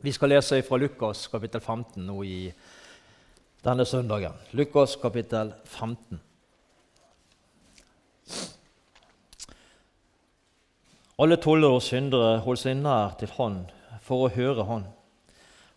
[0.00, 2.52] Vi skal lese fra Lukas kapittel 15 nå i
[3.64, 4.32] denne søndagen.
[4.50, 6.20] Lukas kapittel 15.
[11.20, 13.62] Alle tollere og syndere holdt seg nær til Han
[14.00, 14.86] for å høre Han.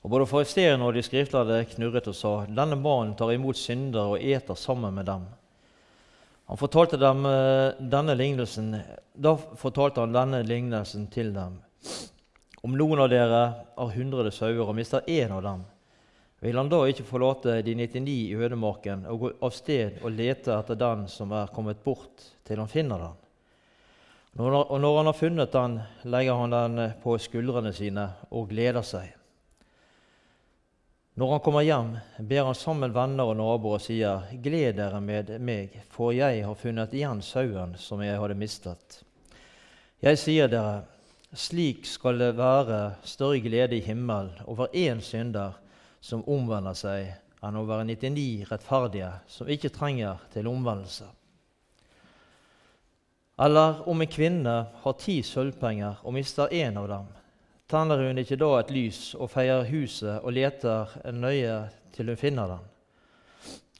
[0.03, 4.23] Og Både fariseerne og de skriftlærde knurret og sa:" Denne mannen tar imot syndere og
[4.23, 5.27] eter sammen med dem.
[6.47, 8.81] Han fortalte dem eh, denne lignelsen,
[9.15, 11.61] Da fortalte han denne lignelsen til dem.
[12.63, 13.39] Om noen av dere
[13.75, 15.65] har hundre sauer og mister én av dem,
[16.39, 20.55] vil han da ikke forlate de 99 i ødemarken og gå av sted og lete
[20.55, 23.19] etter den som er kommet bort, til han finner den?
[24.39, 25.75] Og når han har funnet den,
[26.07, 29.11] legger han den på skuldrene sine og gleder seg.
[31.19, 31.91] Når han kommer hjem,
[32.31, 36.55] ber han sammen venner og naboer og sier:" Gled dere med meg, for jeg har
[36.55, 39.03] funnet igjen sauen som jeg hadde mistet.
[40.01, 40.85] Jeg sier dere,
[41.33, 45.57] slik skal det være større glede i himmelen over én synder
[46.01, 47.09] som omvender seg,
[47.43, 51.09] enn over 99 rettferdige som ikke trenger til omvendelse.
[53.43, 57.11] Eller om en kvinne har ti sølvpenger og mister én av dem
[57.73, 61.55] tenner hun ikke da et lys og feier huset og leter nøye
[61.95, 62.69] til hun finner den?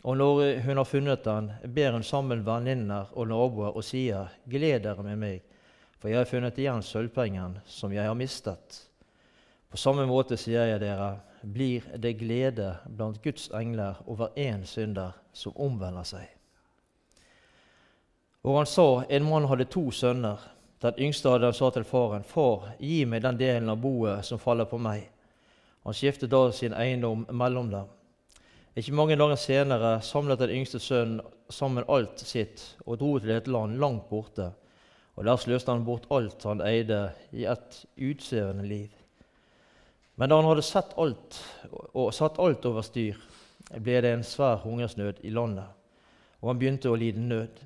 [0.04, 4.84] Og når hun har funnet den, ber hun sammen venninner og naboer og sier:" Gled
[4.84, 5.44] dere med meg,
[6.04, 8.76] for jeg har funnet igjen sølvpengen som jeg har mistet.
[9.72, 15.14] På samme måte sier jeg dere, blir det glede blant Guds engler over én synder
[15.32, 16.26] som omvender seg.
[18.44, 20.44] Og han sa, en mann hadde to sønner.
[20.84, 24.40] Den yngste av dem sa til faren, 'Far, gi meg den delen av boet som
[24.40, 25.08] faller på meg.'
[25.86, 27.88] Han skiftet da sin eiendom mellom dem.
[28.76, 33.48] Ikke mange dager senere samlet den yngste sønnen sammen alt sitt og dro til et
[33.48, 34.52] land langt borte.
[35.16, 38.90] Og Der sløste han bort alt han eide, i et utseende liv.
[40.16, 41.40] Men da han hadde sett alt
[41.94, 43.18] og satt alt over styr,
[43.74, 45.70] ble det en svær hungersnød i landet,
[46.42, 47.62] og han begynte å lide nød.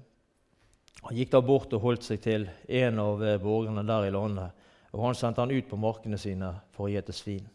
[1.07, 4.51] Han gikk da bort og holdt seg til en av borgerne der i landet,
[4.93, 7.47] og han sendte han ut på markene sine for å gjete svin.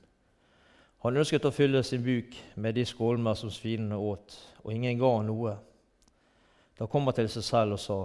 [1.03, 5.17] Han ønsket å fylle sin buk med de skålmer som svinene åt, og ingen ga
[5.17, 5.57] han noe.
[6.79, 7.97] Da kom han til seg selv og sa,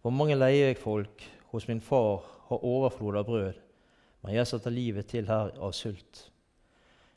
[0.00, 3.58] Hvor mange leiefolk hos min far har overflod av brød,
[4.22, 6.30] men jeg setter livet til her av sult.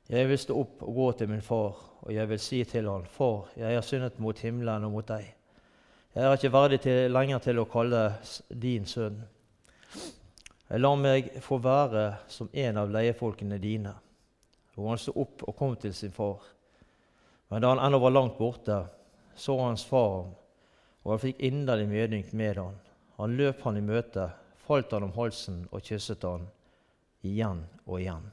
[0.10, 3.06] Jeg vil stå opp og gå til min far, og jeg vil si til han,
[3.08, 5.30] Far, jeg har syndet mot himmelen og mot deg.
[6.14, 8.02] Jeg er ikke verdig til, lenger til å kalle
[8.50, 9.24] din sønn.
[10.70, 13.96] Jeg lar meg få være som en av leiefolkene dine.
[14.76, 16.44] Og han sto opp og kom til sin far.
[17.50, 18.84] Men da han ennå var langt borte,
[19.36, 20.32] så hans far ham,
[21.04, 22.78] og han fikk inderlig medynk med han.
[23.20, 24.30] Han løp han i møte,
[24.64, 26.48] falt han om halsen og kysset han
[27.24, 28.30] igjen og igjen.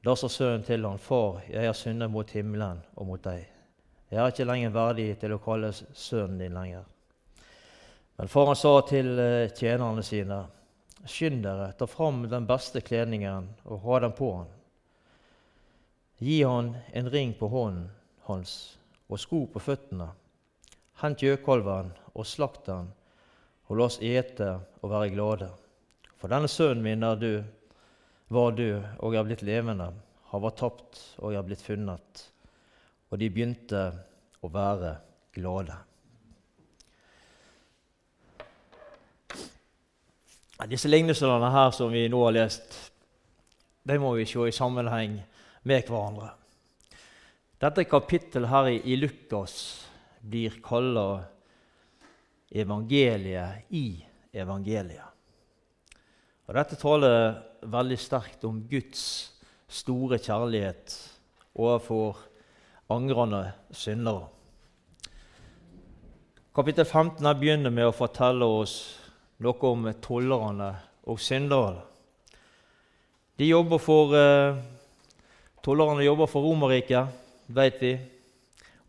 [0.00, 3.44] Da sa sønnen til han, Far, jeg har syndet mot himmelen og mot deg.
[4.10, 6.86] Jeg er ikke lenger verdig til å kalles sønnen din lenger.
[8.18, 10.40] Men faren sa til eh, tjenerne sine.:
[11.08, 14.50] Skynd dere, ta fram den beste kledningen og ha den på han.
[16.20, 17.86] Gi han en ring på hånden
[18.26, 18.76] hans
[19.08, 20.10] og sko på føttene.
[21.00, 22.90] Hent gjøkolven og slakt den,
[23.68, 24.50] og la oss ete
[24.80, 25.48] og være glade.
[26.20, 27.32] For denne sønnen min er du,
[28.30, 29.88] var død og er blitt levende.
[30.30, 32.28] Han var tapt og er blitt funnet
[33.10, 33.84] og de begynte
[34.40, 34.94] å være
[35.34, 35.76] glade.
[40.70, 42.76] Disse lignelsene her som vi nå har lest,
[43.88, 45.16] de må vi se i sammenheng
[45.66, 46.34] med hverandre.
[47.60, 49.54] Dette kapittelet her i Lukas
[50.20, 51.24] blir kalla
[52.50, 54.00] evangeliet i
[54.32, 55.06] evangeliet.
[56.48, 59.02] Og Dette taler veldig sterkt om Guds
[59.70, 60.96] store kjærlighet
[61.54, 62.18] overfor
[62.90, 64.26] angrende syndere.
[66.50, 68.74] Kapittel 15 begynner med å fortelle oss
[69.38, 70.72] noe om tollerne
[71.06, 71.86] og synderne.
[73.38, 74.56] De jobber for, eh,
[75.62, 77.08] Tollerne jobber for Romerriket,
[77.48, 77.98] vet vi,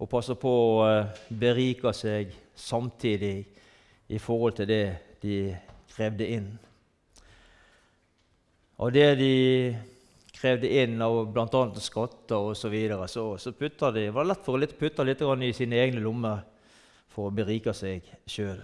[0.01, 3.35] og passer på å eh, berike seg samtidig
[4.09, 4.83] i forhold til det
[5.21, 5.37] de
[5.93, 6.49] krevde inn.
[8.81, 9.33] Og det de
[10.33, 11.61] krevde inn av bl.a.
[11.77, 15.53] skatter osv., så, videre, så så de, var det lett for å putte litt i
[15.53, 16.41] sine egne lommer
[17.11, 18.61] for å berike seg sjøl.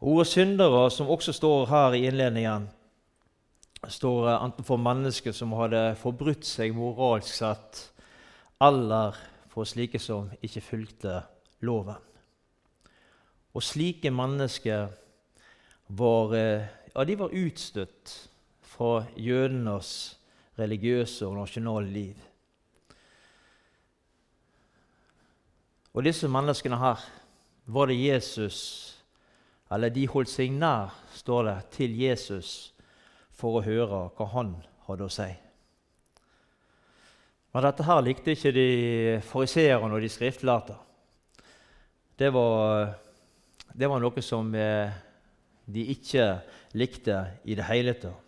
[0.00, 2.66] Ordet 'syndere', som også står her i innledningen,
[3.88, 7.92] står enten for mennesker som hadde forbrutt seg moralsk sett,
[8.60, 9.14] eller
[9.56, 11.14] for slike som ikke fulgte
[11.64, 11.96] loven.
[13.56, 14.90] Og slike mennesker
[15.96, 18.12] var eh, ja, de var utstøtt
[18.60, 20.18] fra jødenes
[20.58, 22.20] religiøse og nasjonale liv.
[25.96, 27.00] Og disse menneskene her
[27.64, 28.92] var det Jesus
[29.72, 32.74] Eller de holdt seg nær, står det, til Jesus
[33.34, 34.52] for å høre hva han
[34.86, 35.26] hadde å si.
[37.56, 38.70] Men dette her likte ikke de
[39.24, 40.74] fariseerne og de skriftlærte.
[42.20, 42.90] Det var,
[43.72, 44.92] det var noe som eh,
[45.64, 46.26] de ikke
[46.76, 47.16] likte
[47.48, 48.20] i det hele tatt.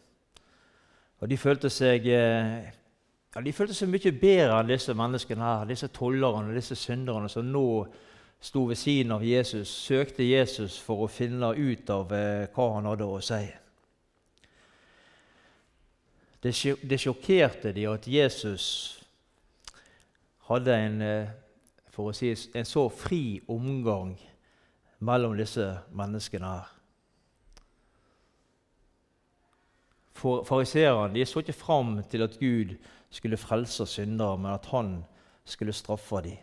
[1.21, 2.73] Og de følte seg eh,
[3.35, 7.29] ja, de følte seg mye bedre enn disse menneskene her, disse tollerne og disse synderne
[7.29, 7.69] som nå
[8.41, 12.89] sto ved siden av Jesus, søkte Jesus for å finne ut av eh, hva han
[12.89, 13.43] hadde å si.
[16.41, 18.98] Det, sjokkerte de at Jesus
[20.49, 21.31] hadde en, eh,
[21.93, 24.17] for å si, en så fri omgang
[24.99, 26.75] mellom disse menneskene her.
[30.19, 32.75] For Fariseerne så ikke fram til at Gud
[33.11, 35.05] skulle frelse syndere, men at han
[35.45, 36.39] skulle straffe dem.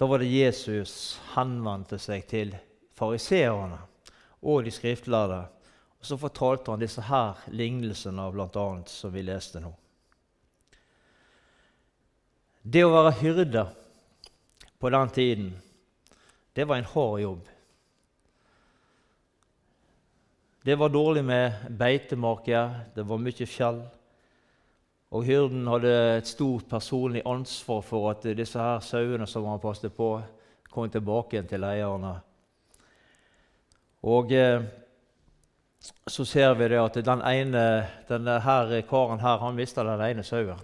[0.00, 2.54] Da var det Jesus henvendte seg til
[2.96, 3.82] fariseerne
[4.40, 5.42] og de skriftlærde.
[6.00, 8.66] Og så fortalte han disse her lignelsene, bl.a.
[8.88, 9.74] som vi leste nå.
[12.62, 13.62] Det å være hyrde
[14.80, 15.52] på den tiden,
[16.52, 17.46] det var en hard jobb.
[20.62, 23.80] Det var dårlig med beitemarker, det var mye fjell.
[25.10, 29.96] Og hyrden hadde et stort personlig ansvar for at disse her sauene som han passet
[29.96, 30.10] på,
[30.70, 32.12] kom tilbake til eierne.
[34.04, 34.68] Og eh,
[36.06, 37.64] så ser vi det at den ene,
[38.08, 40.60] denne her karen her, han mista den ene sauen.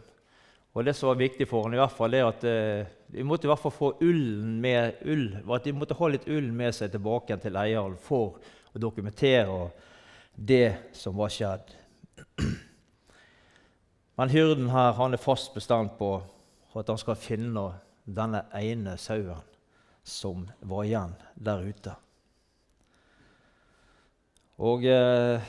[0.76, 3.46] Og Det som var viktig for ham, i hvert fall, er at eh, de måtte
[3.46, 6.92] i hvert fall få ullen med ull, at de måtte ha litt ull med seg
[6.92, 8.36] tilbake til eieren for
[8.76, 9.70] å dokumentere
[10.36, 11.72] det som var skjedd.
[14.20, 16.18] Men hyrden her han er fast bestemt på
[16.76, 17.70] at han skal finne
[18.04, 19.40] denne ene sauen
[20.04, 21.96] som var igjen der ute.
[24.60, 25.40] Og eh,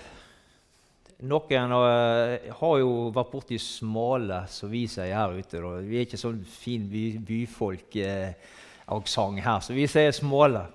[1.25, 5.57] noen eh, har jo vært borti smale, som vi sier her ute.
[5.57, 5.79] Da.
[5.81, 10.67] Vi er ikke sånn fin by, byfolk-aksent eh, her, så vi sier smale.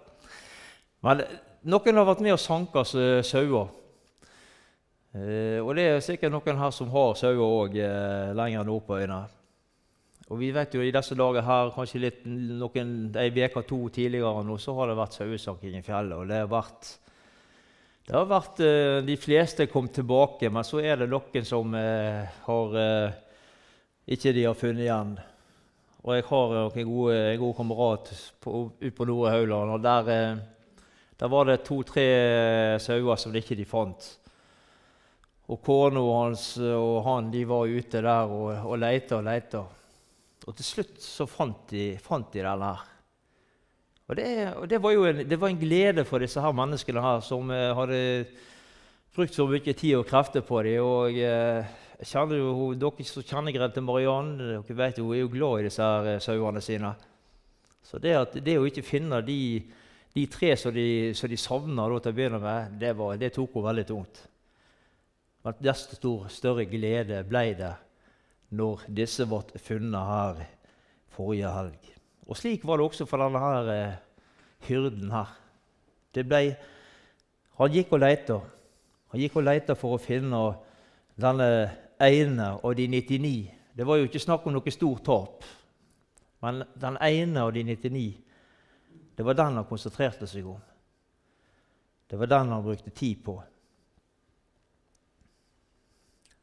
[1.07, 1.23] Men
[1.63, 3.71] noen har vært med og sanka sauer.
[5.13, 7.79] Eh, og det er sikkert noen her som har sauer òg
[8.35, 9.31] lenger nordpå øynene.
[10.33, 14.43] Og vi vet jo i disse dager her, kanskje litt noen, ei uke to tidligere
[14.47, 16.17] nå, så har det vært sauesanking i fjellet.
[16.17, 17.02] og det har vært
[18.07, 22.25] det har vært eh, De fleste kom tilbake, men så er det noen som eh,
[22.47, 23.21] har eh,
[24.13, 25.13] ikke de har funnet igjen.
[26.03, 28.11] Og jeg har en god, en god kamerat
[28.43, 30.41] ute på Nore Hauland, og der,
[31.15, 32.07] der var det to-tre
[32.83, 34.09] sauer som de ikke fant.
[35.47, 39.63] Og kona hans og han de var ute der og, og leita og leita.
[40.43, 42.83] Og til slutt så fant de, fant de den her.
[44.13, 47.01] Og, det, og det, var jo en, det var en glede for disse her menneskene
[47.01, 48.01] her som eh, hadde
[49.17, 50.85] brukt så mye tid og krefter på dem.
[50.85, 51.71] Og eh,
[52.05, 55.65] kjenner jo, dere som kjenner Grete Marianne, dere vet jo, hun er jo glad i
[55.71, 56.91] disse her eh, sauene sine.
[57.89, 59.39] Så det, at, det å ikke finne de,
[60.13, 60.87] de tre som de,
[61.17, 64.23] som de savna til å begynne med, det, var, det tok henne veldig tungt.
[65.47, 67.73] Men desto stor, større glede ble det
[68.61, 70.47] når disse ble funnet her
[71.17, 71.93] forrige helg.
[72.29, 73.97] Og slik var det også for denne her, eh,
[74.69, 75.33] hyrden her.
[76.13, 76.57] Ble,
[77.59, 78.41] han gikk og leita.
[79.13, 80.41] Han gikk og leita for å finne
[81.17, 81.49] denne
[82.01, 83.51] ene av de 99.
[83.77, 85.45] Det var jo ikke snakk om noe stort tap.
[86.43, 88.17] Men den ene av de 99,
[89.17, 90.61] det var den han konsentrerte seg om.
[92.09, 93.43] Det var den han brukte tid på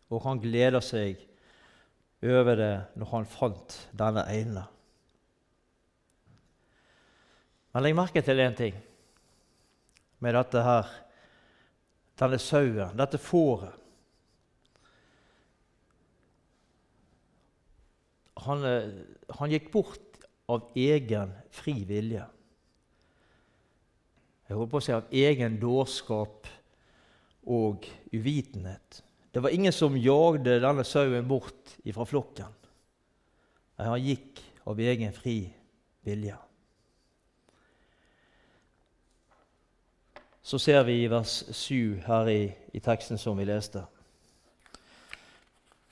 [0.09, 1.21] og han gleder seg
[2.25, 4.65] over det når han fant denne ene.
[7.79, 8.75] Men legg merke til én ting
[10.19, 10.87] med dette her,
[12.19, 13.71] denne sauen, dette fåret.
[18.43, 18.89] Han, eh,
[19.31, 22.25] han, gikk bort av egen fri vilje.
[24.49, 26.51] Jeg holdt på å si av egen dårskap
[27.47, 28.99] og uvitenhet.
[29.31, 32.51] Det var ingen som jagde denne sauen bort fra flokken.
[33.79, 35.39] Han gikk av egen fri
[36.03, 36.35] vilje.
[40.49, 43.83] Så ser vi i vers 7 her i, i teksten som vi leste.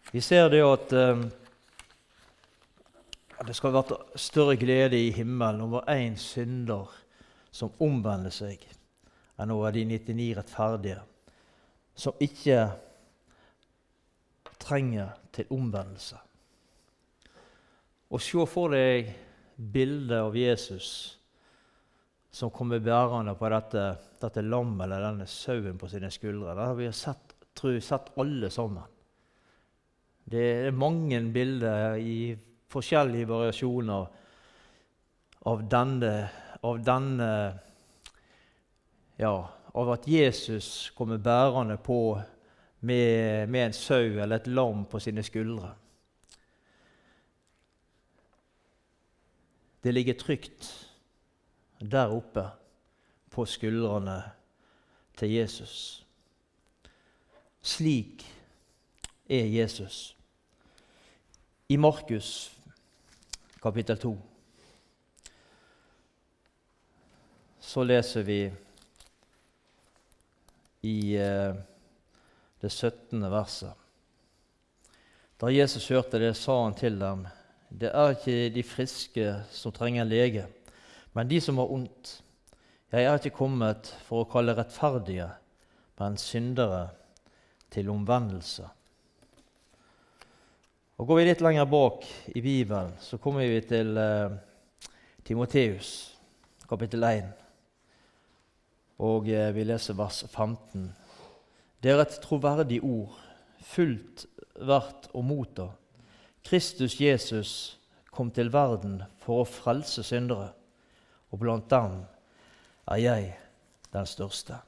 [0.10, 1.20] Vi ser det at eh,
[3.46, 6.90] det skal være større glede i himmelen over én synder
[7.52, 8.64] som omvender seg,
[9.38, 11.04] enn over de 99 rettferdige,
[11.94, 12.64] som ikke
[14.58, 16.18] trenger til omvendelse.
[18.10, 19.14] Og se for deg
[19.54, 21.17] bildet av Jesus
[22.38, 23.84] som kommer bærende på dette,
[24.22, 26.54] dette lammet eller denne sauen på sine skuldre.
[26.54, 28.86] Det har vi sett, tror sett alle sammen.
[30.28, 32.36] Det er mange bilder i
[32.70, 34.06] forskjellige variasjoner
[35.50, 36.14] av denne,
[36.62, 37.30] av denne
[39.18, 39.36] ja,
[39.74, 42.20] av at Jesus kommer bærende på
[42.86, 45.72] med, med en sau eller et lam på sine skuldre.
[49.82, 50.87] Det ligger trygt
[51.80, 52.50] der oppe
[53.30, 54.24] på skuldrene
[55.18, 56.06] til Jesus.
[57.62, 58.26] Slik
[59.30, 60.16] er Jesus.
[61.70, 62.52] I Markus
[63.62, 64.18] kapittel 2
[67.68, 68.40] så leser vi
[70.88, 71.58] i eh,
[72.62, 73.22] det 17.
[73.32, 73.74] verset.
[75.38, 77.26] Da Jesus hørte det, sa han til dem.:
[77.70, 80.48] Det er ikke de friske som trenger lege,
[81.14, 82.18] men de som har ondt.
[82.92, 85.28] Jeg er ikke kommet for å kalle rettferdige,
[86.00, 86.88] men syndere
[87.74, 88.68] til omvendelse.
[90.98, 94.38] Og Går vi litt lenger bak i Bibelen, så kommer vi til eh,
[95.28, 95.92] Timoteus,
[96.70, 97.28] kapittel 1.
[99.06, 100.88] Og eh, vi leser vers 15.
[101.84, 103.14] Det er et troverdig ord,
[103.62, 104.26] fullt
[104.58, 105.70] verdt å motta.
[106.48, 107.52] Kristus Jesus
[108.10, 110.50] kom til verden for å frelse syndere,
[111.32, 112.00] og blant dem
[112.88, 113.34] er jeg
[113.94, 114.60] den største.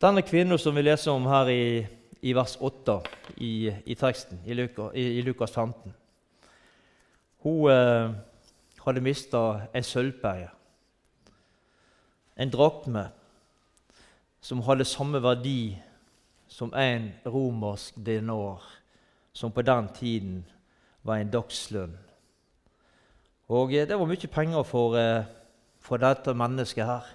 [0.00, 1.86] Denne kvinnen som vi leser om her i,
[2.22, 2.98] i vers 8
[3.36, 5.94] i, i teksten i, Luka, i, Lukas 15,
[7.44, 8.12] hun eh,
[8.84, 10.50] hadde mista ei sølvpeie
[12.36, 13.08] en drakme
[14.40, 15.76] som hadde samme verdi
[16.48, 18.62] som en romersk dinar,
[19.32, 20.44] som på den tiden
[21.02, 21.94] var en dagslønn.
[23.48, 25.26] Og eh, det var mye penger for, eh,
[25.80, 27.10] for dette mennesket her.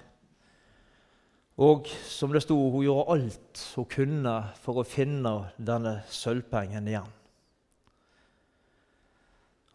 [1.60, 7.10] Og som det sto, hun gjorde alt hun kunne for å finne denne sølvpengen igjen.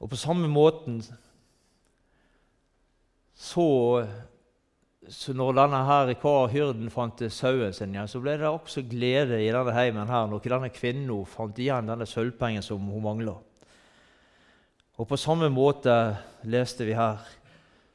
[0.00, 1.02] Og på samme måten
[3.34, 3.66] så
[5.08, 6.10] så når denne her
[6.48, 10.40] hyrden fant sauen sin igjen, så ble det også glede i denne heimen her når
[10.48, 13.34] denne kvinnen fant igjen denne sølvpengen som hun mangla.
[14.94, 15.92] Og på samme måte
[16.46, 17.22] leste vi her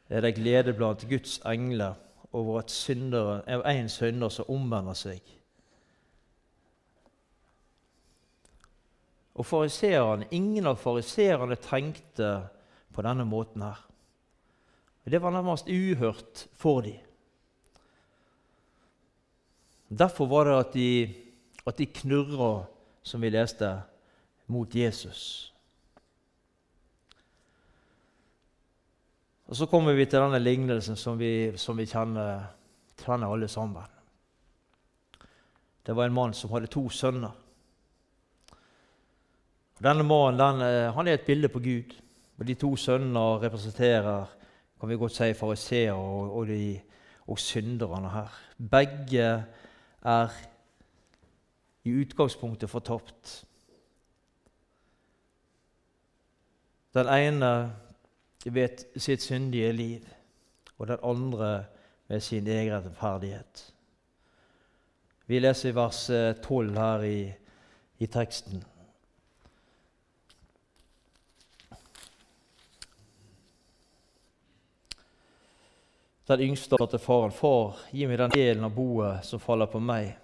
[0.09, 1.95] er det glede blant Guds engler
[2.35, 5.21] over at syndere, en synder som omvender seg.
[9.39, 12.49] Og fariserene, Ingen av fariseerne tenkte
[12.93, 13.79] på denne måten her.
[15.09, 16.99] Det var nærmest uhørt for dem.
[19.89, 21.15] Derfor var det at de,
[21.65, 22.65] at de knurra,
[23.01, 23.71] som vi leste,
[24.47, 25.53] mot Jesus.
[29.49, 32.43] Og Så kommer vi til denne lignelsen som vi, som vi kjenner,
[33.01, 33.95] kjenner alle sammen.
[35.85, 37.33] Det var en mann som hadde to sønner.
[39.81, 41.95] Denne mannen den, eh, han er et bilde på Gud.
[42.37, 44.25] Og De to sønnene representerer
[44.79, 46.47] kan vi godt si, fariseere og, og,
[47.27, 48.39] og synderne her.
[48.71, 49.45] Begge
[50.03, 50.29] er
[51.83, 53.45] i utgangspunktet fortapt.
[56.93, 57.71] Den ene
[58.45, 60.07] vet sitt syndige liv,
[60.77, 61.65] og den andre
[62.07, 63.73] med sin egen rettferdighet.
[65.25, 66.05] Vi leser vers
[66.41, 67.33] 12 her i,
[67.99, 68.63] i teksten.
[76.29, 79.79] Den yngste sa til faren, 'Far, gi meg den delen av boet som faller på
[79.79, 80.17] meg.'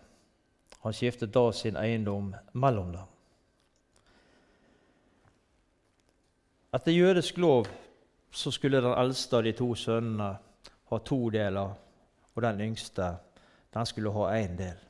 [0.86, 3.08] Han skiftet da sin eiendom mellom dem.
[6.74, 7.66] Etter jødisk lov
[8.36, 10.34] så skulle den eldste av de to sønnene
[10.90, 11.72] ha to deler,
[12.36, 13.14] og den yngste
[13.76, 14.82] den skulle ha én del.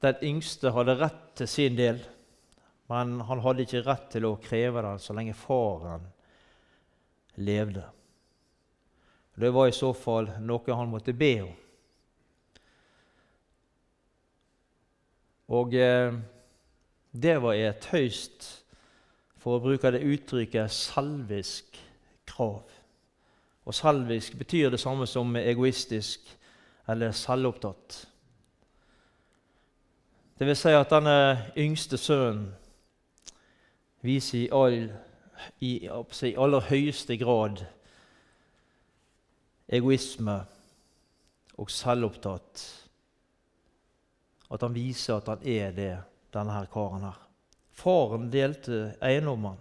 [0.00, 2.00] Den yngste hadde rett til sin del,
[2.88, 6.08] men han hadde ikke rett til å kreve den så lenge faren
[7.44, 7.84] levde.
[9.36, 11.52] Det var i så fall noe han måtte be om.
[15.60, 16.16] Og eh,
[17.10, 18.59] det var et høyst,
[19.40, 21.78] for å bruke det uttrykket, salvisk
[22.28, 22.62] krav.
[23.64, 26.28] Og salvisk betyr det samme som egoistisk
[26.90, 28.06] eller selvopptatt.
[30.38, 31.16] Det vil si at denne
[31.60, 32.48] yngste sønnen
[34.00, 34.78] viser i, all,
[35.60, 37.60] i, i aller høyeste grad
[39.68, 40.38] egoisme
[41.60, 42.64] og selvopptatt.
[44.50, 45.92] At han viser at han er det,
[46.34, 47.29] denne her karen her.
[47.80, 49.56] Faren delte eiendommen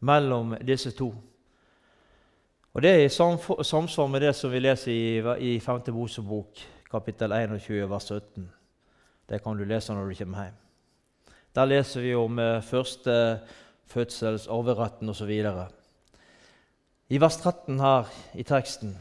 [0.00, 1.10] mellom disse to.
[2.74, 3.08] Og Det er i
[3.64, 5.80] samsvar med det som vi leser i, i 5.
[5.90, 6.60] Mosebok,
[6.90, 8.46] kapittel 21, vers 17.
[9.28, 10.60] Det kan du lese når du kommer hjem.
[11.54, 13.40] Der leser vi om eh, første
[13.86, 15.32] fødsels arveretten osv.
[17.08, 18.94] I vers 13 her i teksten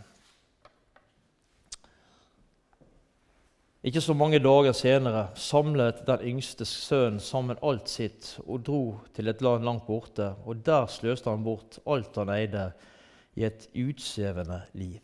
[3.87, 8.81] Ikke så mange dager senere samlet den yngste sønnen sammen alt sitt og dro
[9.15, 12.65] til et land langt borte, og der sløste han bort alt han eide,
[13.37, 14.99] i et utsvevende liv.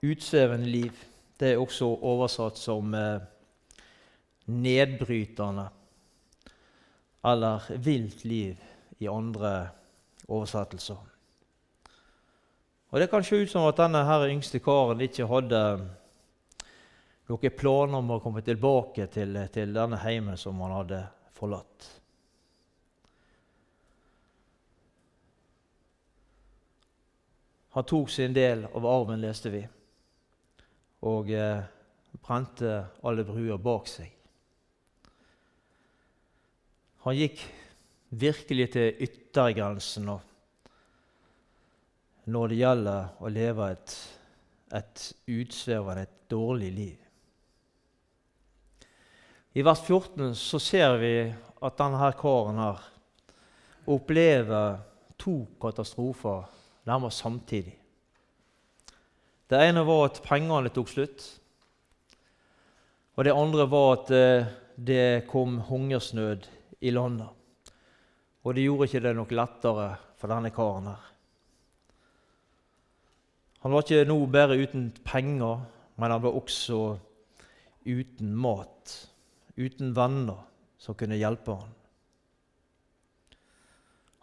[0.00, 1.04] Utsvevende liv
[1.40, 3.20] det er også oversatt som eh,
[4.46, 5.68] nedbrytende
[7.28, 8.56] eller vilt liv
[9.00, 9.52] i andre
[10.28, 11.09] oversettelser.
[12.90, 15.62] Og Det kan se ut som at denne her yngste karen ikke hadde
[17.30, 21.04] noen planer om å komme tilbake til, til denne heimen som han hadde
[21.38, 21.90] forlatt.
[27.70, 29.60] Han tok sin del av arven, leste vi,
[31.06, 31.60] og eh,
[32.18, 32.72] brente
[33.06, 34.10] alle bruer bak seg.
[37.06, 37.44] Han gikk
[38.10, 40.10] virkelig til yttergrensen
[42.24, 43.94] når det gjelder å leve et,
[44.76, 46.98] et utsvevende, et dårlig liv.
[49.52, 52.84] I vers 14 så ser vi at denne karen her
[53.90, 54.78] opplever
[55.18, 56.46] to katastrofer
[56.86, 57.74] nærmest samtidig.
[59.50, 61.24] Det ene var at pengene tok slutt.
[63.18, 66.46] Og det andre var at eh, det kom hungersnød
[66.80, 67.28] i landet.
[68.46, 71.09] Og det gjorde ikke det noe lettere for denne karen her.
[73.60, 75.60] Han var ikke nå bare uten penger,
[76.00, 76.80] men han var også
[77.84, 78.94] uten mat,
[79.56, 80.40] uten venner
[80.80, 81.76] som kunne hjelpe han.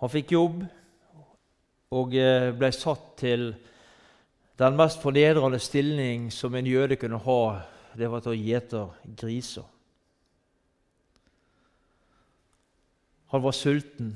[0.02, 0.62] Han fikk jobb
[1.98, 3.50] og eh, ble satt til
[4.58, 7.42] den mest fornedrende stilling som en jøde kunne ha.
[7.98, 8.84] Det var til å gjete
[9.18, 9.66] griser.
[13.34, 14.16] Han var sulten.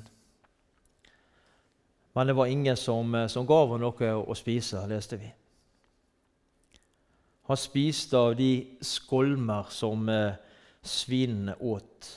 [2.13, 5.31] Men det var ingen som, eh, som gav henne noe å spise, leste vi.
[7.47, 10.35] Han spiste av de skolmer som eh,
[10.83, 12.09] svinene åt.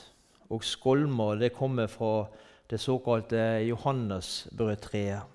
[0.50, 2.26] Og skolmer det kommer fra
[2.70, 5.30] det såkalte johannesbrødtreet.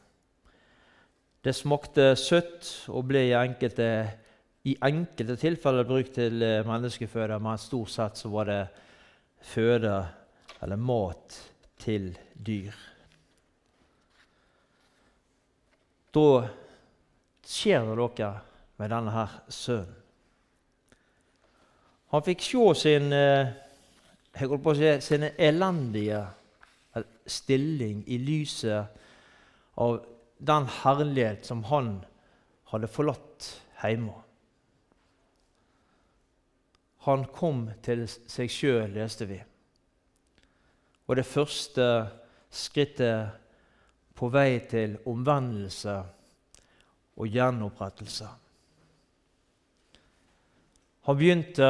[1.43, 3.89] Det smakte søtt og ble i enkelte,
[4.67, 8.62] i enkelte tilfeller brukt til eh, menneskeføde, men stort sett så var det
[9.52, 9.98] føde
[10.60, 11.38] eller mat
[11.80, 12.76] til dyr.
[16.15, 16.30] Da
[17.45, 18.30] skjer det noe
[18.80, 19.95] med denne her sønnen.
[22.10, 23.52] Han fikk se sin, eh,
[24.34, 26.24] jeg på å si, sin elendige
[27.30, 28.88] stilling i lyset
[29.78, 30.00] av
[30.39, 31.91] den herlighet som han
[32.72, 33.52] hadde forlatt
[33.84, 34.15] hjemme.
[37.06, 39.38] Han kom til seg sjøl, leste vi
[41.10, 41.86] og det første
[42.54, 43.32] skrittet
[44.19, 45.95] på vei til omvendelse
[47.19, 48.27] og gjenopprettelse.
[51.08, 51.69] Han begynte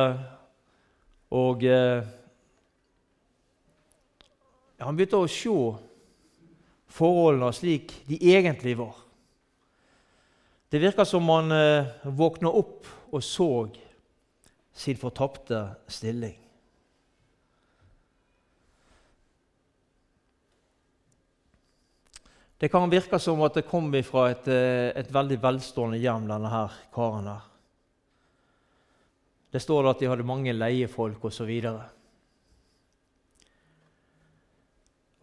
[1.29, 2.15] å eh,
[4.79, 5.53] Han begynte å se
[6.89, 8.95] forholdene slik de egentlig var.
[10.71, 13.67] Det virka som han eh, våkna opp og så
[14.73, 16.37] sin fortapte stilling.
[22.59, 26.49] Det kan virke som at det kom fra et, eh, et veldig velstående hjem, denne
[26.51, 27.45] her karen her.
[29.51, 31.53] Det står at de hadde mange leiefolk osv.
[31.71, 31.79] Og,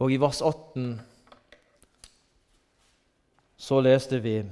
[0.01, 0.97] og i vers 18
[3.57, 4.45] så leste vi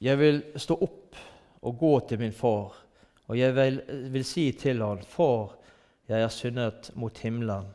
[0.00, 1.16] Jeg vil stå opp
[1.62, 2.74] og gå til min far,
[3.26, 3.80] og jeg vil,
[4.12, 5.56] vil si til han, Far,
[6.08, 7.66] jeg er syndet mot himmelen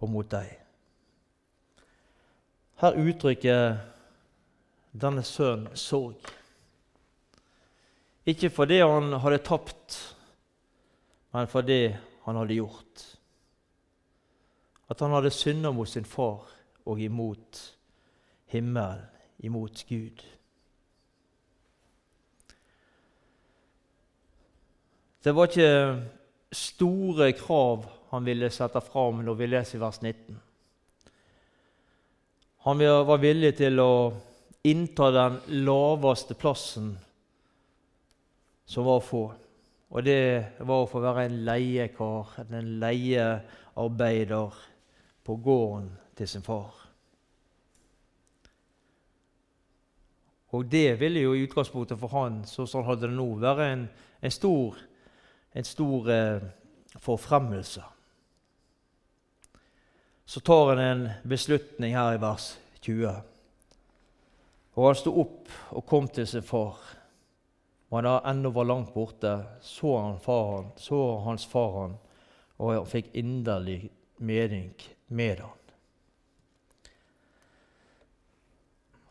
[0.00, 0.61] og mot deg.
[2.82, 3.76] Her uttrykker
[4.92, 6.18] denne sønnen sorg.
[8.26, 9.98] Ikke fordi han hadde tapt,
[11.34, 11.94] men fordi
[12.26, 13.06] han hadde gjort.
[14.90, 16.50] At han hadde synda mot sin far
[16.84, 17.62] og imot
[18.50, 19.06] himmelen,
[19.38, 20.22] imot Gud.
[25.22, 26.02] Det var ikke
[26.52, 30.34] store krav han ville sette fram når vi leser vers 19.
[32.62, 33.94] Han var villig til å
[34.62, 36.92] innta den laveste plassen
[38.64, 39.22] som var å få.
[39.92, 44.60] Og det var å få være en leiekar, en leiearbeider
[45.26, 46.70] på gården til sin far.
[50.52, 53.68] Og det ville jo i utgangspunktet for han, sånn som han hadde det nå, være
[53.72, 53.84] en,
[54.20, 54.78] en stor,
[55.56, 56.44] en stor eh,
[57.00, 57.84] forfremmelse.
[60.24, 63.14] Så tar han en beslutning her i vers 20.
[64.74, 66.78] Og han sto opp og kom til sin far.
[67.90, 71.98] Og han da ennå var langt borte, så han faren, så hans far han,
[72.56, 74.72] og han fikk inderlig mening
[75.12, 75.58] med han.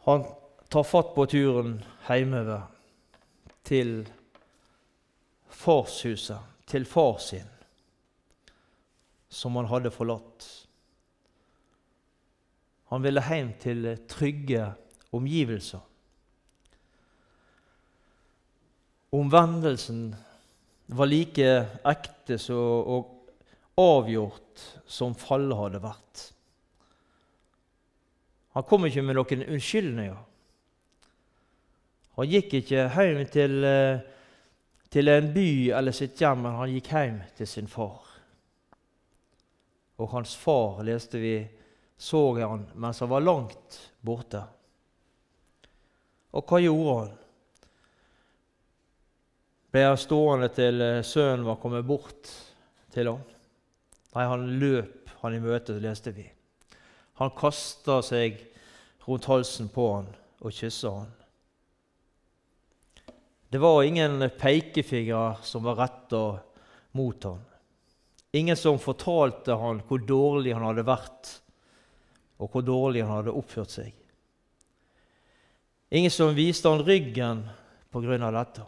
[0.08, 0.26] Han
[0.68, 1.76] tar fatt på turen
[2.08, 2.64] hjemover
[3.68, 4.08] til
[5.46, 7.46] farshuset, til far sin,
[9.30, 10.48] som han hadde forlatt.
[12.92, 14.66] Han ville hjem til trygge
[15.16, 15.80] omgivelser.
[19.12, 20.12] Omvendelsen
[20.92, 21.48] var like
[21.88, 23.32] ekte og
[23.80, 26.26] avgjort som fallet hadde vært.
[28.56, 30.20] Han kom ikke med noen unnskyldninger.
[32.20, 34.02] Han gikk ikke hjem til, eh,
[34.92, 38.04] til en by eller sitt hjem, men han gikk hjem til sin far.
[39.98, 41.48] Og hans far, leste vi,
[42.02, 44.42] så jeg han mens han var langt borte.
[46.34, 47.12] Og hva gjorde han?
[49.72, 52.32] Ble han stående til eh, sønnen var kommet bort
[52.92, 53.22] til ham?
[54.16, 56.26] Nei, han løp han i møte, leste vi.
[57.22, 58.40] Han kasta seg
[59.06, 60.10] rundt halsen på han
[60.42, 61.14] og kyssa han.
[63.52, 66.24] Det var ingen pekefinger som var retta
[66.98, 67.40] mot han.
[68.32, 71.32] Ingen som fortalte han hvor dårlig han hadde vært,
[72.42, 73.94] og hvor dårlig han hadde oppført seg.
[75.94, 77.44] Ingen som viste han ryggen
[77.92, 78.66] på grunn av dette.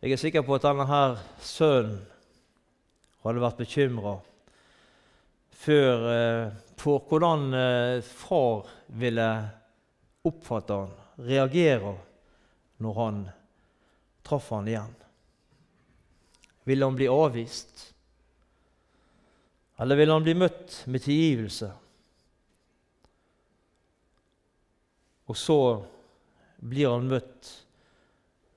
[0.00, 2.00] Jeg er sikker på at denne her sønnen
[3.20, 4.14] hadde vært bekymra
[5.68, 6.46] eh,
[6.80, 9.28] for hvordan eh, far ville
[10.24, 10.94] oppfatte han,
[11.28, 11.92] reagere
[12.80, 13.20] når han
[14.24, 14.96] traff han igjen.
[16.64, 17.90] Ville han bli avvist?
[19.80, 21.70] Eller vil han bli møtt med tilgivelse?
[25.30, 25.58] Og så
[26.60, 27.52] blir han møtt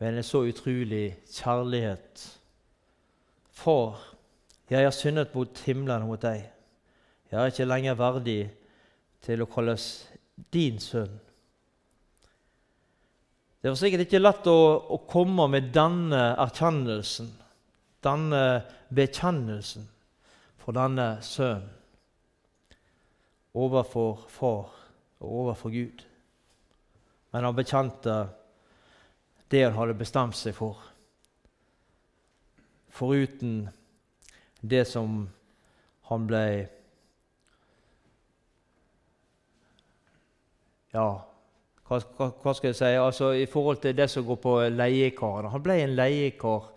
[0.02, 2.26] med en så utrolig kjærlighet.
[3.54, 4.02] Far,
[4.70, 6.50] jeg har syndet mot himmelen og mot deg.
[7.32, 8.42] Jeg er ikke lenger verdig
[9.24, 9.86] til å kalles
[10.54, 11.14] din sønn.
[13.64, 14.60] Det var sikkert ikke lett å,
[14.92, 17.30] å komme med denne erkjennelsen,
[18.04, 18.44] denne
[18.92, 19.86] bekjennelsen,
[20.64, 21.70] for denne sønnen
[23.54, 24.72] overfor far
[25.20, 26.08] og overfor Gud
[27.34, 28.14] men han bekjente
[29.50, 30.78] det han hadde bestemt seg for.
[32.94, 33.64] Foruten
[34.62, 35.24] det som
[36.10, 36.46] han ble
[40.94, 41.08] Ja,
[41.90, 42.90] hva, hva, skal jeg si?
[43.02, 45.50] Altså, I forhold til det som går på leiekaren.
[45.50, 46.68] Han ble en leiekar,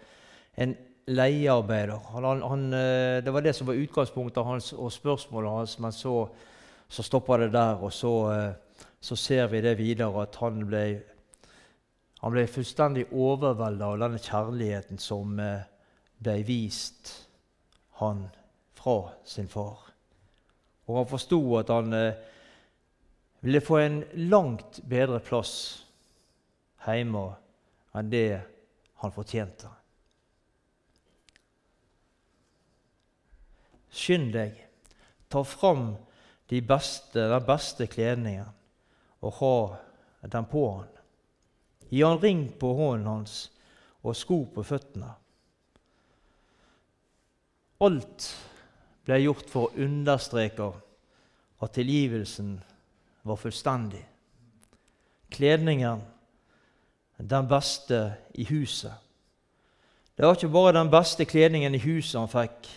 [0.56, 0.72] en
[1.06, 1.98] leiearbeider.
[2.12, 6.28] Han, han, eh, det var det som var utgangspunktet hans og spørsmålet hans, men så,
[6.88, 7.82] så stoppa det der.
[7.82, 8.14] og så...
[8.32, 8.52] Eh,
[9.00, 10.80] så ser vi det videre at han ble,
[12.18, 15.68] han ble fullstendig overveldet av denne kjærligheten som eh,
[16.18, 17.12] ble vist
[18.00, 18.24] han
[18.74, 19.84] fra sin far.
[20.88, 21.94] Og han forsto at han
[23.44, 25.54] ville få en langt bedre plass
[26.82, 27.28] hjemme
[27.94, 28.28] enn det
[29.04, 29.70] han fortjente.
[33.96, 34.58] Skynd deg,
[35.32, 35.94] ta fram
[36.52, 38.52] de beste, den beste kledningen
[39.24, 39.56] og ha
[40.28, 40.90] den på han.
[41.88, 43.38] Gi han ring på hånden hans
[44.06, 45.08] og sko på føttene.
[47.86, 48.28] Alt
[49.06, 50.70] ble gjort for å understreke
[51.62, 52.56] at tilgivelsen
[53.26, 54.02] var fullstendig.
[55.32, 56.02] Kledningen,
[57.16, 58.00] den beste
[58.34, 58.92] i huset.
[60.16, 62.68] Det var ikke bare den beste kledningen i huset han fikk,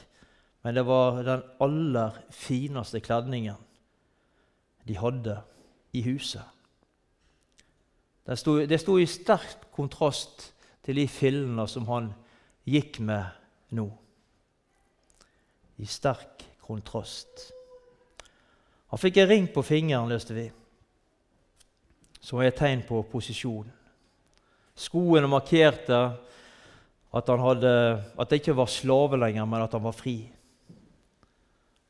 [0.61, 3.57] men det var den aller fineste kledningen
[4.87, 5.35] de hadde
[5.93, 6.43] i huset.
[8.25, 10.49] Det sto, det sto i sterk kontrast
[10.85, 12.11] til de fillene som han
[12.69, 13.25] gikk med
[13.77, 13.87] nå.
[15.79, 17.47] I sterk kontrast.
[18.89, 20.47] Han fikk en ring på fingeren, løste vi,
[22.19, 23.69] som er et tegn på posisjon.
[24.79, 25.99] Skoene markerte
[27.09, 27.73] at, hadde,
[28.17, 30.17] at det ikke var slave lenger, men at han var fri.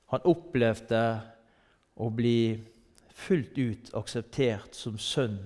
[0.10, 1.04] Han opplevde
[2.00, 2.58] å bli
[3.20, 5.38] fullt ut akseptert som sønn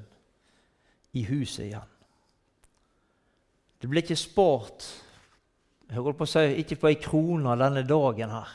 [1.17, 1.89] i huset igjen.
[3.81, 4.85] Det ble ikke spart
[5.93, 8.49] jeg holdt på å si, ikke på ei krone denne dagen her.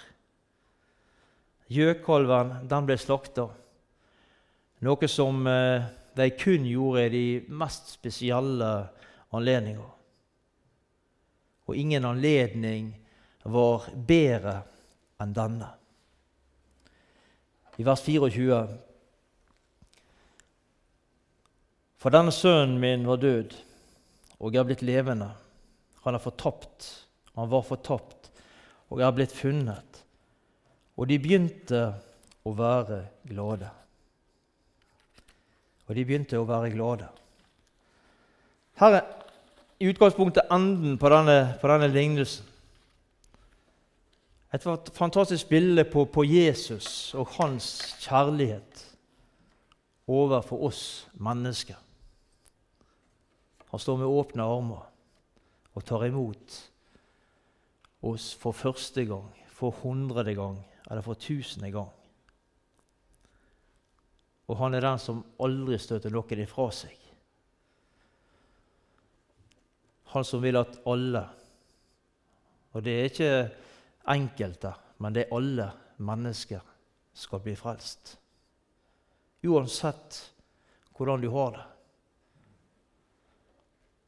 [1.71, 3.44] Gjøkalven den ble slakta,
[4.83, 5.85] noe som eh,
[6.18, 8.73] de kun gjorde i de mest spesielle
[9.37, 9.92] anledninger.
[11.68, 12.90] Og ingen anledning
[13.44, 14.62] var bedre
[15.23, 15.78] enn denne.
[17.79, 18.59] I vers 24
[21.99, 23.55] For denne sønnen min var død
[24.38, 25.31] og er blitt levende.
[26.05, 26.88] Han er fortapt,
[27.35, 28.31] han var fortapt
[28.88, 30.03] og er blitt funnet.
[30.99, 31.83] Og de begynte
[32.47, 33.71] å være glade.
[35.87, 37.09] Og de begynte å være glade.
[38.79, 39.07] Her er
[39.79, 42.48] i utgangspunktet enden på denne, på denne lignelsen.
[44.55, 44.65] Et
[44.97, 47.67] fantastisk bilde på, på, Jesus og hans
[48.01, 48.85] kjærlighet
[50.09, 50.85] overfor oss
[51.21, 51.77] mennesker.
[53.69, 54.87] Han står med åpne armer
[55.77, 56.57] og tar imot
[58.09, 60.57] oss for første gang, for hundrede gang
[60.89, 61.93] eller for tusende gang.
[64.49, 66.97] Og han er den som aldri støter noen ifra seg.
[70.15, 71.27] Han som vil at alle
[72.73, 73.33] Og det er ikke
[74.11, 75.68] enkelte, men det er alle
[75.99, 76.62] mennesker
[77.18, 78.16] skal bli frelst.
[79.47, 80.18] Uansett
[80.97, 81.66] hvordan du har det.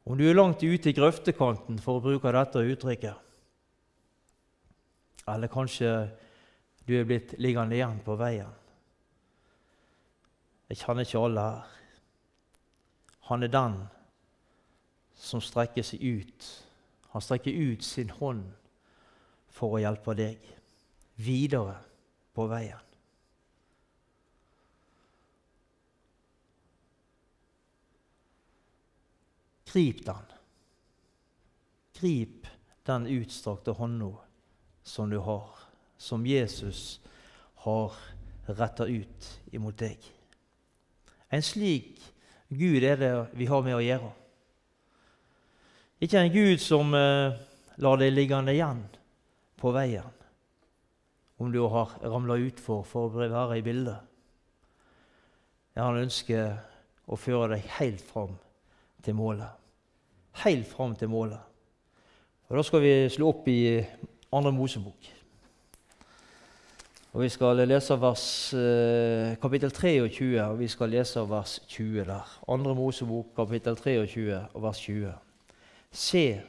[0.03, 3.27] Om du er langt ute i grøftekanten, for å bruke dette uttrykket,
[5.29, 5.91] eller kanskje
[6.87, 8.49] du er blitt liggende igjen på veien.
[10.71, 11.77] Jeg kjenner ikke alle her.
[13.29, 13.77] Han er den
[15.15, 16.47] som strekker seg ut.
[17.13, 18.49] Han strekker ut sin hånd
[19.51, 20.47] for å hjelpe deg
[21.21, 21.75] videre
[22.35, 22.87] på veien.
[29.71, 30.25] Grip den.
[31.99, 32.47] Grip
[32.83, 34.11] den utstrakte hånda
[34.83, 35.49] som du har,
[35.97, 36.99] som Jesus
[37.63, 37.95] har
[38.45, 39.99] retta ut imot deg.
[41.31, 42.01] En slik
[42.51, 44.09] Gud er det vi har med å gjøre.
[46.03, 47.37] Ikke en Gud som eh,
[47.79, 48.81] lar deg liggende igjen
[49.61, 50.17] på veien
[51.41, 53.97] om du har ramla utfor for å være i bildet.
[55.77, 56.59] Ja, han ønsker
[57.07, 58.35] å føre deg helt fram
[59.01, 59.61] til målet
[60.33, 61.39] helt fram til målet.
[62.49, 63.85] Og Da skal vi slå opp i
[64.33, 65.11] Andre Mosebok.
[67.13, 72.39] Og Vi skal lese vers, eh, kapittel 23, og vi skal lese vers 20 der.
[72.47, 75.13] Andre Mosebok, kapittel 23, og vers 20.
[75.91, 76.41] Se,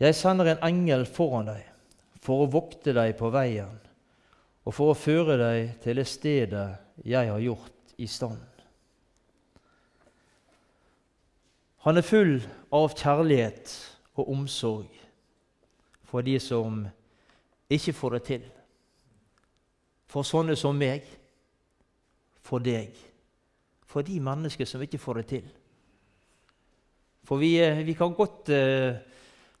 [0.00, 1.69] jeg sender en engel foran deg
[2.30, 3.72] for å vokte deg på veien
[4.62, 6.66] og for å føre deg til det stedet
[7.02, 8.44] jeg har gjort i stand.
[11.82, 12.36] Han er full
[12.76, 13.72] av kjærlighet
[14.14, 15.00] og omsorg
[16.06, 16.84] for de som
[17.66, 18.46] ikke får det til.
[20.10, 21.02] For sånne som meg,
[22.46, 22.94] for deg,
[23.90, 25.50] for de mennesker som ikke får det til.
[27.26, 29.00] For vi, vi kan godt uh,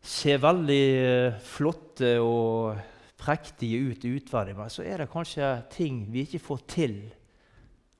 [0.02, 2.78] se veldig uh, flotte og
[3.20, 7.00] prektige ut utvendig, men så er det kanskje ting vi ikke får til.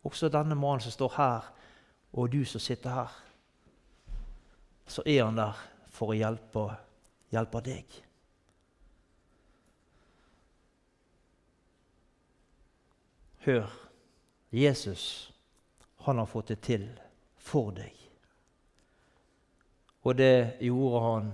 [0.08, 1.50] Også denne mannen som står her,
[2.16, 3.18] og du som sitter her
[4.90, 5.58] så er han der
[5.94, 6.64] for å hjelpe,
[7.30, 7.98] hjelpe deg.
[13.46, 13.70] Hør,
[14.52, 15.04] Jesus,
[16.04, 16.88] han har fått det til
[17.38, 17.94] for deg.
[20.02, 21.30] Og det gjorde han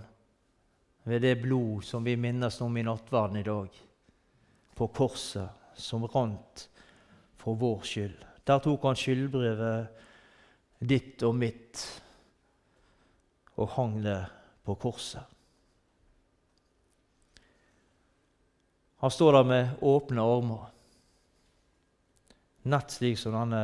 [1.06, 3.68] ved det blod som vi minnes om i nattverden i dag,
[4.74, 6.64] på korset, som rant
[7.38, 8.24] for vår skyld.
[8.46, 9.86] Der tok han skyldbrevet
[10.82, 11.84] ditt og mitt
[13.54, 14.18] og hang det
[14.66, 15.22] på korset.
[19.04, 20.66] Han står der med åpne armer,
[22.66, 23.62] nett slik som denne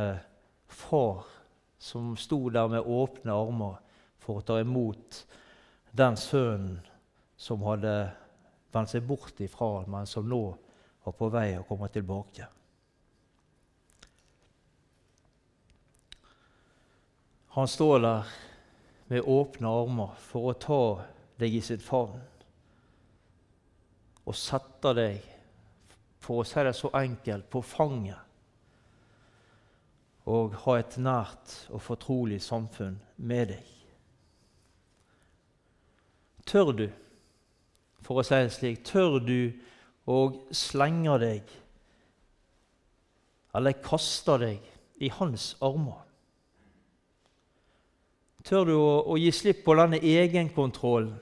[0.71, 1.27] far
[1.75, 3.79] som sto der med åpne armer
[4.23, 5.25] for å ta imot
[5.91, 6.79] den sønnen
[7.43, 7.93] som hadde
[8.71, 10.43] vendt seg bort ifra ham, men som nå
[11.03, 12.47] var på vei å komme tilbake.
[17.53, 18.31] Han står der
[19.11, 20.83] med åpne armer for å ta
[21.37, 22.23] deg i sitt favn
[24.23, 25.19] og sette deg,
[26.23, 28.23] for å si det så enkelt, på fanget
[30.31, 32.95] og ha et nært og fortrolig samfunn
[33.27, 33.71] med deg.
[36.47, 36.85] Tør du,
[38.03, 39.51] for å si det slik, tør du
[40.09, 40.19] å
[40.51, 41.53] slenge deg
[43.53, 44.65] eller kaste deg
[45.03, 46.01] i hans armer?
[48.43, 51.15] Tør du å, å gi slipp på denne egenkontrollen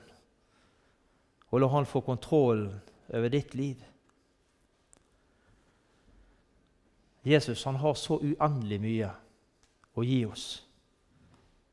[1.52, 2.80] og la han få kontrollen
[3.12, 3.82] over ditt liv?
[7.22, 9.10] Jesus han har så uendelig mye
[9.94, 10.46] å gi oss.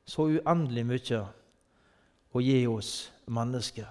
[0.05, 1.21] Så uendelig mye
[2.29, 2.91] å gi oss
[3.25, 3.87] mennesker.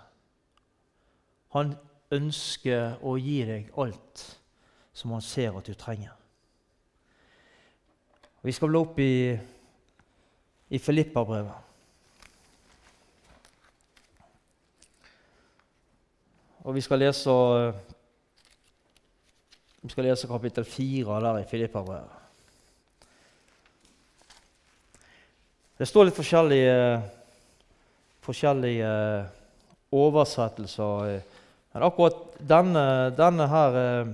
[1.59, 1.75] Han
[2.15, 4.25] ønsker å gi deg alt
[4.97, 6.15] som han ser at du trenger.
[8.47, 9.35] Vi skal bla opp i,
[10.71, 11.67] i Filippabrevet.
[16.69, 17.35] Og vi skal lese
[19.79, 22.17] vi skal lese kapittel 4 der i Filippa-brevet.
[25.79, 26.75] Det står litt forskjellige,
[28.27, 28.91] forskjellige
[29.95, 31.21] oversettelser.
[31.79, 34.09] Men akkurat denne, denne her eh,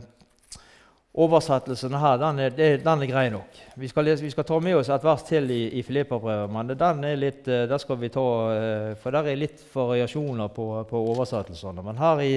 [1.17, 3.61] oversettelsen her, den er, den er grei nok.
[3.81, 6.75] Vi skal, lese, vi skal, ta med oss et vers til i, i Filippabrevet, men
[6.75, 10.67] den er litt, eh, der skal vi ta, eh, for der er litt variasjoner på,
[10.91, 11.87] på oversettelsene.
[11.87, 12.35] Men her i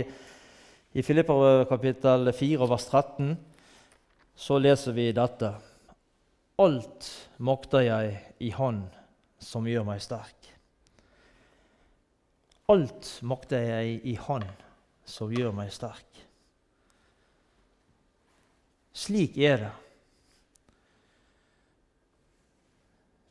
[0.96, 3.34] i Filipper kapittel 4 vers 13
[4.48, 5.50] så leser vi dette.
[6.64, 7.10] Alt
[7.44, 8.80] makter jeg i Han
[9.44, 10.48] som gjør meg sterk.
[12.72, 14.48] Alt makter jeg i Han
[15.08, 16.24] som gjør meg sterk.
[18.98, 19.74] Slik er det.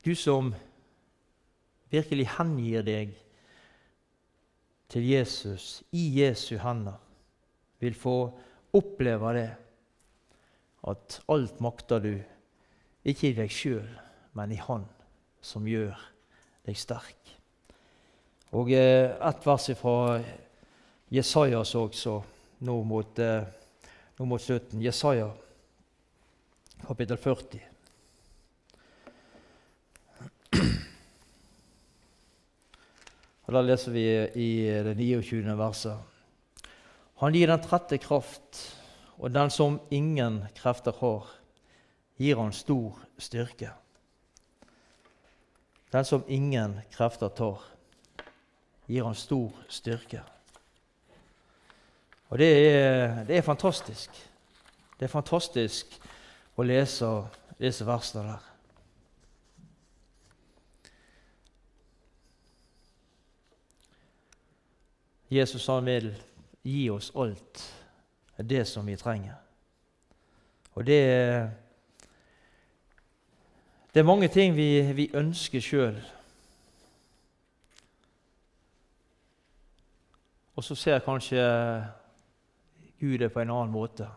[0.06, 0.52] Du som
[1.90, 3.14] virkelig hengir deg
[4.92, 7.00] til Jesus i Jesu hender
[7.82, 8.16] vil få
[8.76, 9.50] oppleve det,
[10.86, 12.14] at alt makter du,
[13.06, 13.88] ikke i deg sjøl,
[14.38, 14.86] men i Han
[15.42, 15.98] som gjør
[16.66, 17.34] deg sterk.
[18.54, 19.96] Og eh, et vers fra
[21.10, 22.22] Jesajas også,
[22.66, 23.46] nå mot, eh,
[24.18, 24.82] nå mot slutten.
[24.82, 25.30] Jesaja,
[26.86, 27.60] kapittel 40.
[33.46, 34.02] Og Da leser vi
[34.34, 34.50] i
[34.82, 35.56] det 29.
[35.56, 35.96] verset.
[37.22, 38.74] Han gir den trette kraft,
[39.18, 41.30] og den som ingen krefter har,
[42.18, 43.70] gir han stor styrke.
[45.92, 47.62] Den som ingen krefter tar,
[48.88, 50.24] gir han stor styrke.
[52.28, 54.10] Og det er, det er fantastisk.
[54.98, 55.98] Det er fantastisk
[56.56, 57.08] å lese
[57.60, 58.52] disse versene der.
[65.30, 66.12] Jesus han vil
[66.62, 67.62] gi oss alt
[68.36, 69.34] det som vi trenger.
[70.74, 71.00] Og det,
[73.94, 75.98] det er mange ting vi, vi ønsker sjøl.
[80.56, 81.42] Og så ser kanskje
[83.06, 84.08] Gud det på en annen måte.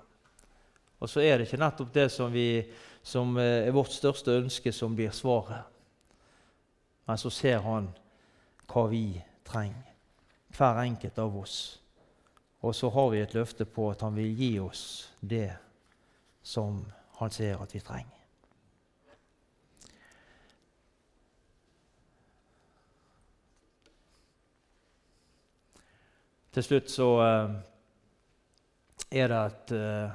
[1.00, 2.64] Og så er det ikke nettopp det som, vi,
[3.06, 5.70] som er vårt største ønske, som blir svaret.
[7.08, 7.92] Men så ser Han
[8.70, 9.94] hva vi trenger,
[10.58, 11.80] hver enkelt av oss.
[12.62, 14.84] Og så har vi et løfte på at han vil gi oss
[15.22, 15.52] det
[16.44, 16.84] som
[17.18, 18.16] han ser at vi trenger.
[26.54, 27.58] Til slutt så uh,
[29.12, 30.12] er det et, uh,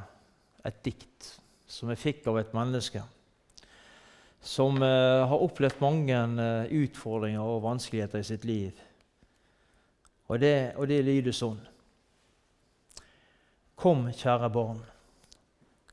[0.65, 1.29] et, dikt
[1.67, 3.03] som jeg fikk av et menneske
[4.45, 6.19] som uh, har opplevd mange
[6.85, 8.83] utfordringer og vanskeligheter i sitt liv.
[10.29, 11.61] Og det, og det lyder sånn.
[13.77, 14.81] Kom, kjære barn.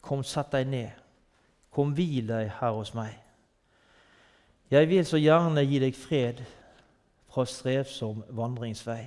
[0.02, 1.02] Kom, sett deg ned.
[1.72, 3.18] Kom, hvil deg her hos meg.
[4.72, 6.44] Jeg vil så gjerne gi deg fred
[7.32, 9.04] fra strevsom vandringsvei.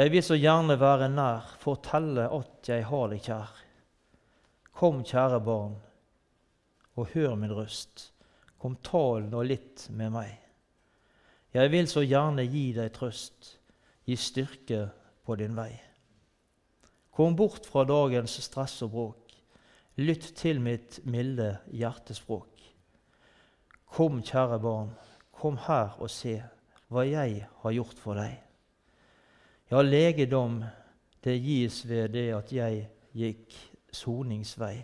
[0.00, 3.50] Jeg vil så gjerne være nær, fortelle at jeg har deg kjær.
[4.80, 5.74] Kom, kjære barn,
[6.96, 8.06] og hør min røst.
[8.56, 10.32] Kom, tal nå litt med meg.
[11.52, 13.52] Jeg vil så gjerne gi deg trøst,
[14.08, 14.82] gi styrke
[15.26, 15.74] på din vei.
[17.12, 19.38] Kom bort fra dagens stress og bråk.
[20.00, 22.70] Lytt til mitt milde hjertespråk.
[23.84, 24.94] Kom, kjære barn,
[25.36, 26.38] kom her og se
[26.88, 28.46] hva jeg har gjort for deg.
[29.70, 30.64] Ja, legedom,
[31.22, 33.54] det gis ved det at jeg gikk
[33.94, 34.80] soningsvei.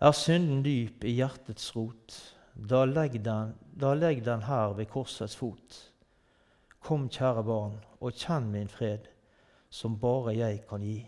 [0.00, 2.16] Er synden dyp i hjertets rot,
[2.56, 5.76] da legg den, da legg den her ved korsets fot.
[6.80, 9.12] Kom, kjære barn, og kjenn min fred
[9.68, 11.02] som bare jeg kan gi.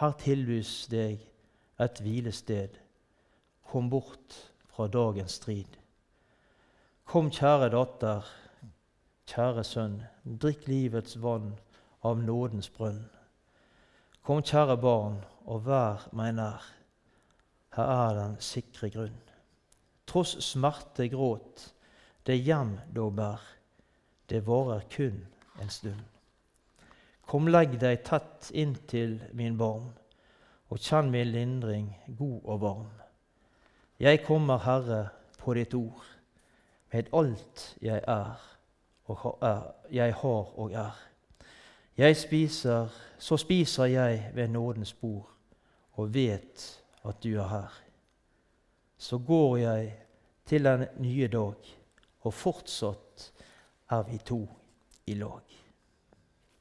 [0.00, 1.22] Her tilbys deg
[1.78, 2.74] et hvilested.
[3.70, 4.34] Kom bort
[4.66, 5.78] fra dagens strid.
[7.06, 8.26] Kom, kjære datter,
[9.32, 11.54] kjære sønn, drikk livets vann
[12.04, 13.04] av nådens brønn.
[14.22, 16.62] Kom, kjære barn, og vær meg nær.
[17.72, 19.16] her er den sikre grunn.
[20.06, 21.72] Tross smerte, gråt,
[22.26, 23.40] det hjem da bær,
[24.28, 25.24] det varer kun
[25.60, 26.04] en stund.
[27.26, 29.88] Kom, legg deg tett inntil min barm,
[30.68, 32.92] og kjenn min lindring god og varm.
[33.98, 35.08] Jeg kommer, Herre,
[35.38, 36.04] på ditt ord,
[36.92, 38.51] med alt jeg er
[39.12, 41.00] og er, jeg har og er.
[41.96, 42.88] Jeg spiser,
[43.18, 45.28] så spiser jeg ved nådens bord
[45.92, 47.82] og vet at du er her.
[48.98, 49.94] Så går jeg
[50.46, 51.54] til den nye dag,
[52.20, 53.32] og fortsatt
[53.90, 54.48] er vi to
[55.06, 55.61] i lag.